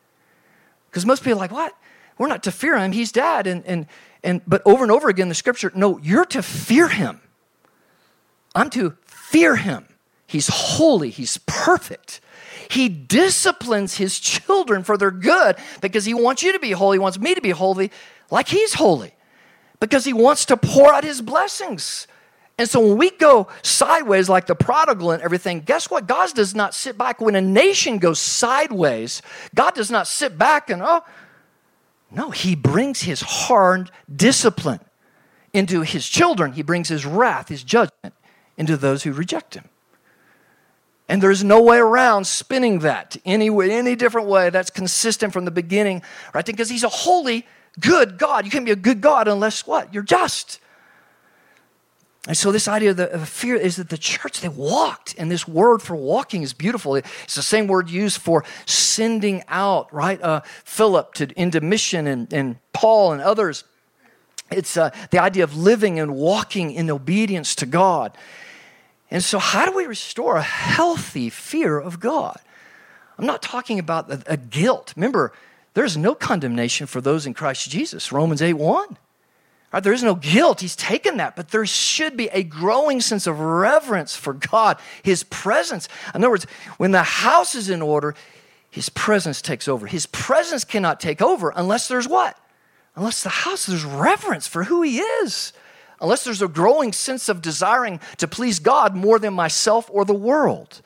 [0.90, 1.74] Because most people are like what?
[2.18, 2.92] We're not to fear him.
[2.92, 3.86] He's dad and and
[4.22, 7.20] and but over and over again the scripture no you're to fear him.
[8.54, 9.86] I'm to fear him.
[10.28, 12.20] He's holy, He's perfect.
[12.70, 17.00] He disciplines His children for their good because He wants you to be holy, He
[17.00, 17.90] wants me to be holy
[18.30, 19.14] like He's holy,
[19.80, 22.06] because He wants to pour out His blessings.
[22.58, 26.08] And so when we go sideways like the prodigal and everything, guess what?
[26.08, 27.20] God does not sit back.
[27.20, 29.22] When a nation goes sideways,
[29.54, 31.04] God does not sit back and, oh,
[32.10, 34.80] no, He brings His hard discipline
[35.52, 36.52] into His children.
[36.52, 38.14] He brings His wrath, His judgment
[38.56, 39.68] into those who reject Him.
[41.08, 45.50] And there's no way around spinning that any any different way that's consistent from the
[45.50, 46.02] beginning,
[46.34, 46.44] right?
[46.44, 47.46] Because he's a holy,
[47.80, 48.44] good God.
[48.44, 49.92] You can't be a good God unless what?
[49.92, 50.60] You're just.
[52.26, 55.30] And so this idea of, the, of fear is that the church, they walked, and
[55.30, 56.94] this word for walking is beautiful.
[56.94, 60.20] It's the same word used for sending out, right?
[60.20, 63.64] Uh, Philip to, into mission and, and Paul and others.
[64.50, 68.16] It's uh, the idea of living and walking in obedience to God.
[69.10, 72.38] And so, how do we restore a healthy fear of God?
[73.16, 74.92] I'm not talking about a, a guilt.
[74.96, 75.32] Remember,
[75.78, 78.98] there's no condemnation for those in Christ Jesus, Romans 8 1.
[79.72, 80.60] Right, there is no guilt.
[80.60, 85.22] He's taken that, but there should be a growing sense of reverence for God, His
[85.22, 85.88] presence.
[86.16, 88.16] In other words, when the house is in order,
[88.68, 89.86] His presence takes over.
[89.86, 92.36] His presence cannot take over unless there's what?
[92.96, 95.52] Unless the house, there's reverence for who He is
[96.00, 100.14] unless there's a growing sense of desiring to please God more than myself or the
[100.14, 100.80] world.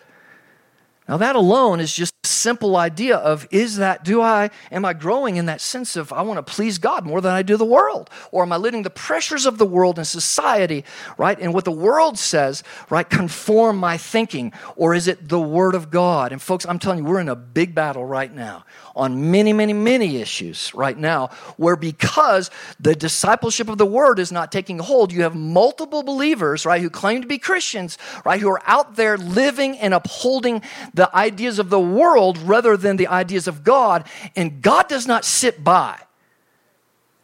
[1.09, 4.93] Now, that alone is just a simple idea of is that, do I, am I
[4.93, 7.65] growing in that sense of I want to please God more than I do the
[7.65, 8.09] world?
[8.31, 10.85] Or am I letting the pressures of the world and society,
[11.19, 14.53] right, and what the world says, right, conform my thinking?
[14.77, 16.31] Or is it the Word of God?
[16.31, 19.73] And folks, I'm telling you, we're in a big battle right now on many, many,
[19.73, 25.13] many issues right now, where because the discipleship of the Word is not taking hold,
[25.13, 29.17] you have multiple believers, right, who claim to be Christians, right, who are out there
[29.17, 30.63] living and upholding
[30.95, 34.07] the ideas of the world rather than the ideas of God.
[34.37, 35.99] And God does not sit by,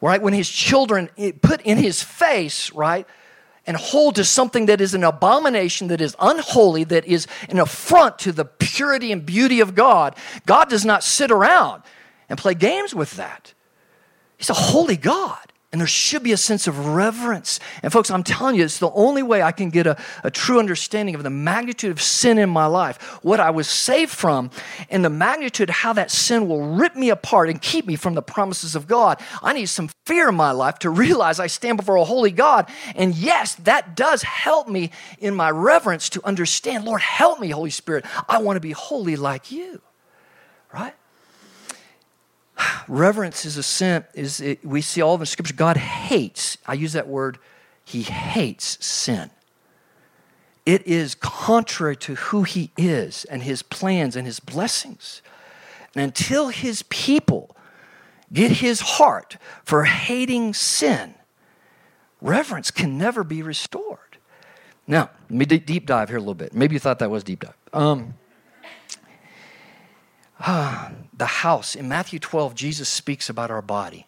[0.00, 0.20] right?
[0.22, 1.08] When his children
[1.42, 3.06] put in his face, right?
[3.66, 8.18] And hold to something that is an abomination, that is unholy, that is an affront
[8.20, 10.16] to the purity and beauty of God.
[10.46, 11.82] God does not sit around
[12.28, 13.52] and play games with that.
[14.38, 15.47] He's a holy God.
[15.70, 17.60] And there should be a sense of reverence.
[17.82, 20.58] And, folks, I'm telling you, it's the only way I can get a, a, true
[20.58, 24.50] understanding of the magnitude of sin in my life, what I was saved from,
[24.88, 28.14] and the magnitude of how that sin will rip me apart and keep me from
[28.14, 29.20] the promises of God.
[29.42, 32.70] I need some fear in my life to realize I stand before a holy God.
[32.96, 37.68] And yes, that does help me in my reverence to understand Lord, help me, Holy
[37.68, 38.06] Spirit.
[38.26, 39.82] I want to be holy like you.
[40.72, 40.94] right?
[42.88, 45.54] Reverence is a sin, is it, we see all of the scripture.
[45.54, 47.38] God hates, I use that word,
[47.84, 49.30] he hates sin.
[50.66, 55.22] It is contrary to who he is and his plans and his blessings.
[55.94, 57.56] And until his people
[58.30, 61.14] get his heart for hating sin,
[62.20, 64.18] reverence can never be restored.
[64.86, 66.54] Now, let me deep dive here a little bit.
[66.54, 67.56] Maybe you thought that was deep dive.
[67.72, 68.14] Um,
[70.46, 71.74] the house.
[71.74, 74.06] In Matthew 12, Jesus speaks about our body.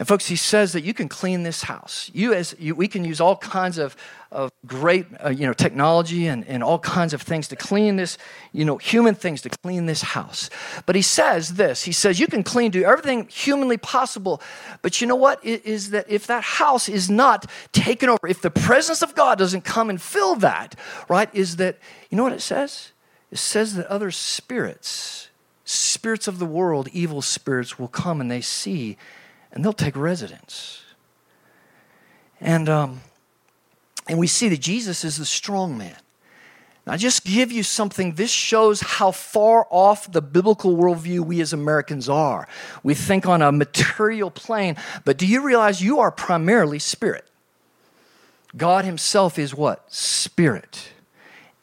[0.00, 2.10] And folks, he says that you can clean this house.
[2.14, 3.94] You as you, we can use all kinds of,
[4.32, 8.16] of great uh, you know, technology and, and all kinds of things to clean this,
[8.52, 10.48] you know, human things to clean this house.
[10.86, 11.82] But he says this.
[11.82, 14.40] He says you can clean, do everything humanly possible.
[14.80, 15.38] But you know what?
[15.44, 19.36] It is that if that house is not taken over, if the presence of God
[19.36, 20.76] doesn't come and fill that,
[21.10, 21.78] right, is that,
[22.08, 22.92] you know what it says?
[23.30, 25.28] It says that other spirits,
[25.64, 28.96] spirits of the world, evil spirits will come and they see
[29.52, 30.82] and they'll take residence.
[32.40, 33.00] And, um,
[34.08, 35.96] and we see that Jesus is the strong man.
[36.86, 38.14] Now, I just give you something.
[38.14, 42.48] This shows how far off the biblical worldview we as Americans are.
[42.82, 47.26] We think on a material plane, but do you realize you are primarily spirit?
[48.56, 49.92] God Himself is what?
[49.92, 50.92] Spirit.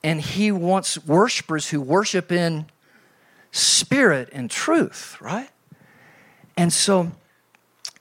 [0.03, 2.67] And He wants worshipers who worship in
[3.51, 5.49] spirit and truth, right?
[6.55, 7.11] And so,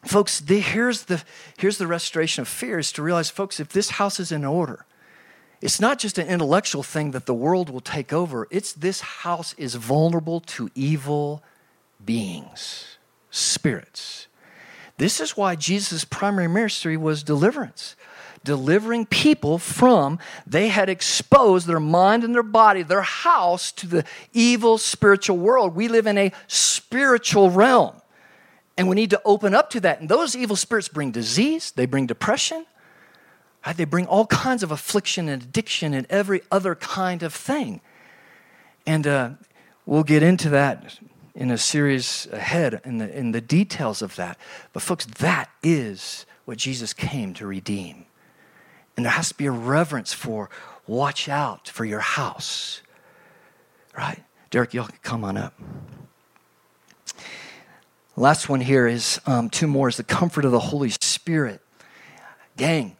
[0.06, 1.22] Folks, the, here's, the,
[1.58, 4.86] here's the restoration of fear is to realize, folks, if this house is in order,
[5.60, 8.46] it's not just an intellectual thing that the world will take over.
[8.50, 11.42] It's this house is vulnerable to evil
[12.04, 12.98] beings,
[13.30, 14.28] spirits.
[14.96, 17.96] This is why Jesus' primary ministry was deliverance.
[18.46, 24.04] Delivering people from, they had exposed their mind and their body, their house to the
[24.32, 25.74] evil spiritual world.
[25.74, 28.00] We live in a spiritual realm.
[28.78, 30.00] And we need to open up to that.
[30.00, 32.66] And those evil spirits bring disease, they bring depression,
[33.74, 37.80] they bring all kinds of affliction and addiction and every other kind of thing.
[38.86, 39.30] And uh,
[39.86, 41.00] we'll get into that
[41.34, 44.38] in a series ahead in the, in the details of that.
[44.72, 48.05] But, folks, that is what Jesus came to redeem.
[48.96, 50.48] And there has to be a reverence for
[50.86, 52.82] watch out for your house.
[53.96, 54.22] Right?
[54.50, 55.54] Derek, y'all can come on up.
[58.16, 61.60] Last one here is um, two more is the comfort of the Holy Spirit.
[62.56, 62.96] Gang,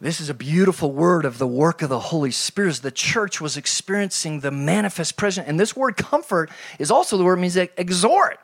[0.00, 2.76] this is a beautiful word of the work of the Holy Spirit.
[2.76, 5.46] The church was experiencing the manifest presence.
[5.46, 8.38] And this word comfort is also the word means exhort,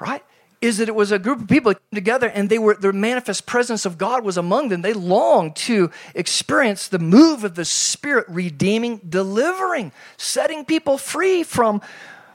[0.00, 0.22] right?
[0.60, 3.84] Is that it was a group of people together and they were the manifest presence
[3.84, 4.82] of God was among them.
[4.82, 11.82] They longed to experience the move of the Spirit, redeeming, delivering, setting people free from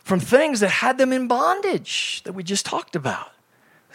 [0.04, 3.32] from things that had them in bondage that we just talked about.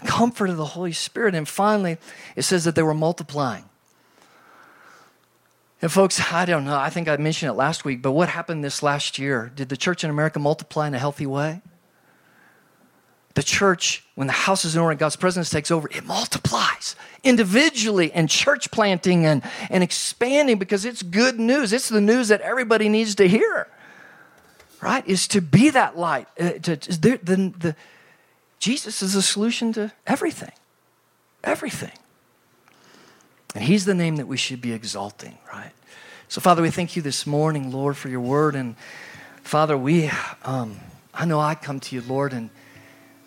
[0.00, 1.34] The comfort of the Holy Spirit.
[1.34, 1.98] And finally,
[2.34, 3.64] it says that they were multiplying.
[5.82, 6.76] And folks, I don't know.
[6.76, 9.52] I think I mentioned it last week, but what happened this last year?
[9.54, 11.60] Did the church in America multiply in a healthy way?
[13.36, 16.96] The church, when the house is in order and God's presence takes over, it multiplies
[17.22, 21.72] individually and church planting and, and expanding because it's good news.
[21.72, 23.68] It's the news that everybody needs to hear
[24.80, 26.28] right, is to be that light.
[26.38, 27.76] Uh, to, the, the, the,
[28.58, 30.52] Jesus is the solution to everything.
[31.44, 31.92] Everything.
[33.54, 35.72] And He's the name that we should be exalting, right?
[36.28, 38.54] So, Father, we thank you this morning, Lord, for your word.
[38.54, 38.76] And
[39.42, 40.10] Father, we,
[40.44, 40.78] um,
[41.14, 42.50] I know I come to you, Lord, and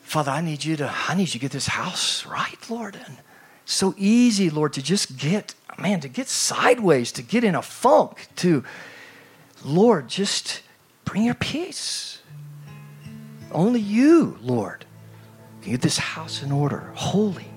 [0.10, 2.96] Father, I need you to, I need you to get this house right, Lord.
[3.06, 3.18] And
[3.66, 8.28] so easy, Lord, to just get, man, to get sideways, to get in a funk,
[8.38, 8.64] to,
[9.64, 10.64] Lord, just
[11.10, 12.22] Bring your peace.
[13.52, 14.86] Only you, Lord,
[15.64, 17.48] can get this house in order, holy.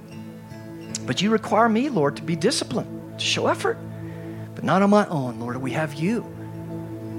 [1.05, 3.77] But you require me, Lord, to be disciplined, to show effort,
[4.55, 5.59] but not on my own, Lord.
[5.59, 6.23] We have you.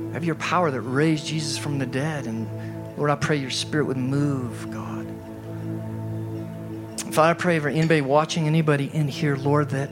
[0.07, 2.25] We have your power that raised Jesus from the dead.
[2.25, 2.47] And
[2.97, 4.92] Lord, I pray your spirit would move, God.
[7.13, 9.91] Father, I pray for anybody watching, anybody in here, Lord, that,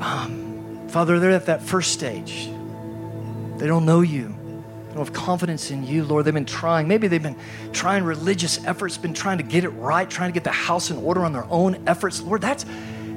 [0.00, 2.50] um, Father, they're at that first stage.
[3.56, 4.34] They don't know you
[4.88, 6.24] They don't have confidence in you, Lord.
[6.24, 6.88] They've been trying.
[6.88, 7.36] Maybe they've been
[7.72, 10.96] trying religious efforts, been trying to get it right, trying to get the house in
[10.96, 12.20] order on their own efforts.
[12.20, 12.66] Lord, that's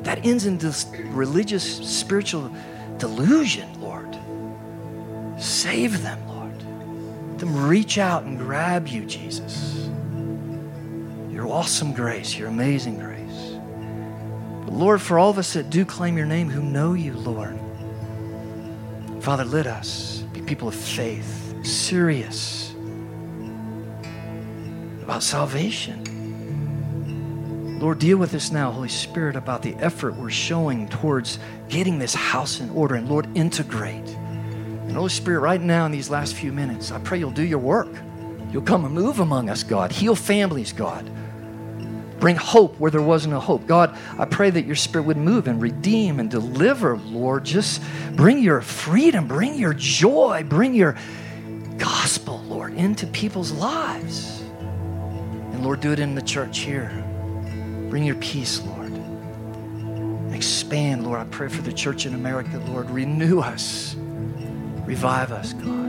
[0.04, 2.54] that ends in this religious, spiritual
[3.00, 4.16] delusion, Lord.
[5.42, 6.64] Save them, Lord.
[7.32, 9.90] Let them reach out and grab you, Jesus.
[11.40, 13.56] Your awesome grace, your amazing grace.
[14.66, 17.58] But Lord, for all of us that do claim your name, who know you, Lord,
[19.22, 22.76] Father, let us be people of faith serious
[25.02, 26.04] about salvation.
[27.80, 32.14] Lord, deal with us now, Holy Spirit, about the effort we're showing towards getting this
[32.14, 32.96] house in order.
[32.96, 34.10] And Lord, integrate.
[34.10, 37.60] And Holy Spirit, right now in these last few minutes, I pray you'll do your
[37.60, 37.96] work.
[38.52, 39.94] You'll come and move among us, God.
[39.94, 41.10] Heal families, God.
[42.20, 43.66] Bring hope where there was no hope.
[43.66, 47.46] God, I pray that your spirit would move and redeem and deliver, Lord.
[47.46, 47.82] Just
[48.14, 50.98] bring your freedom, bring your joy, bring your
[51.78, 54.42] gospel, Lord, into people's lives.
[54.60, 56.92] And Lord, do it in the church here.
[57.90, 58.94] Bring your peace, Lord.
[60.34, 61.20] Expand, Lord.
[61.20, 62.90] I pray for the church in America, Lord.
[62.90, 63.96] Renew us,
[64.86, 65.89] revive us, God.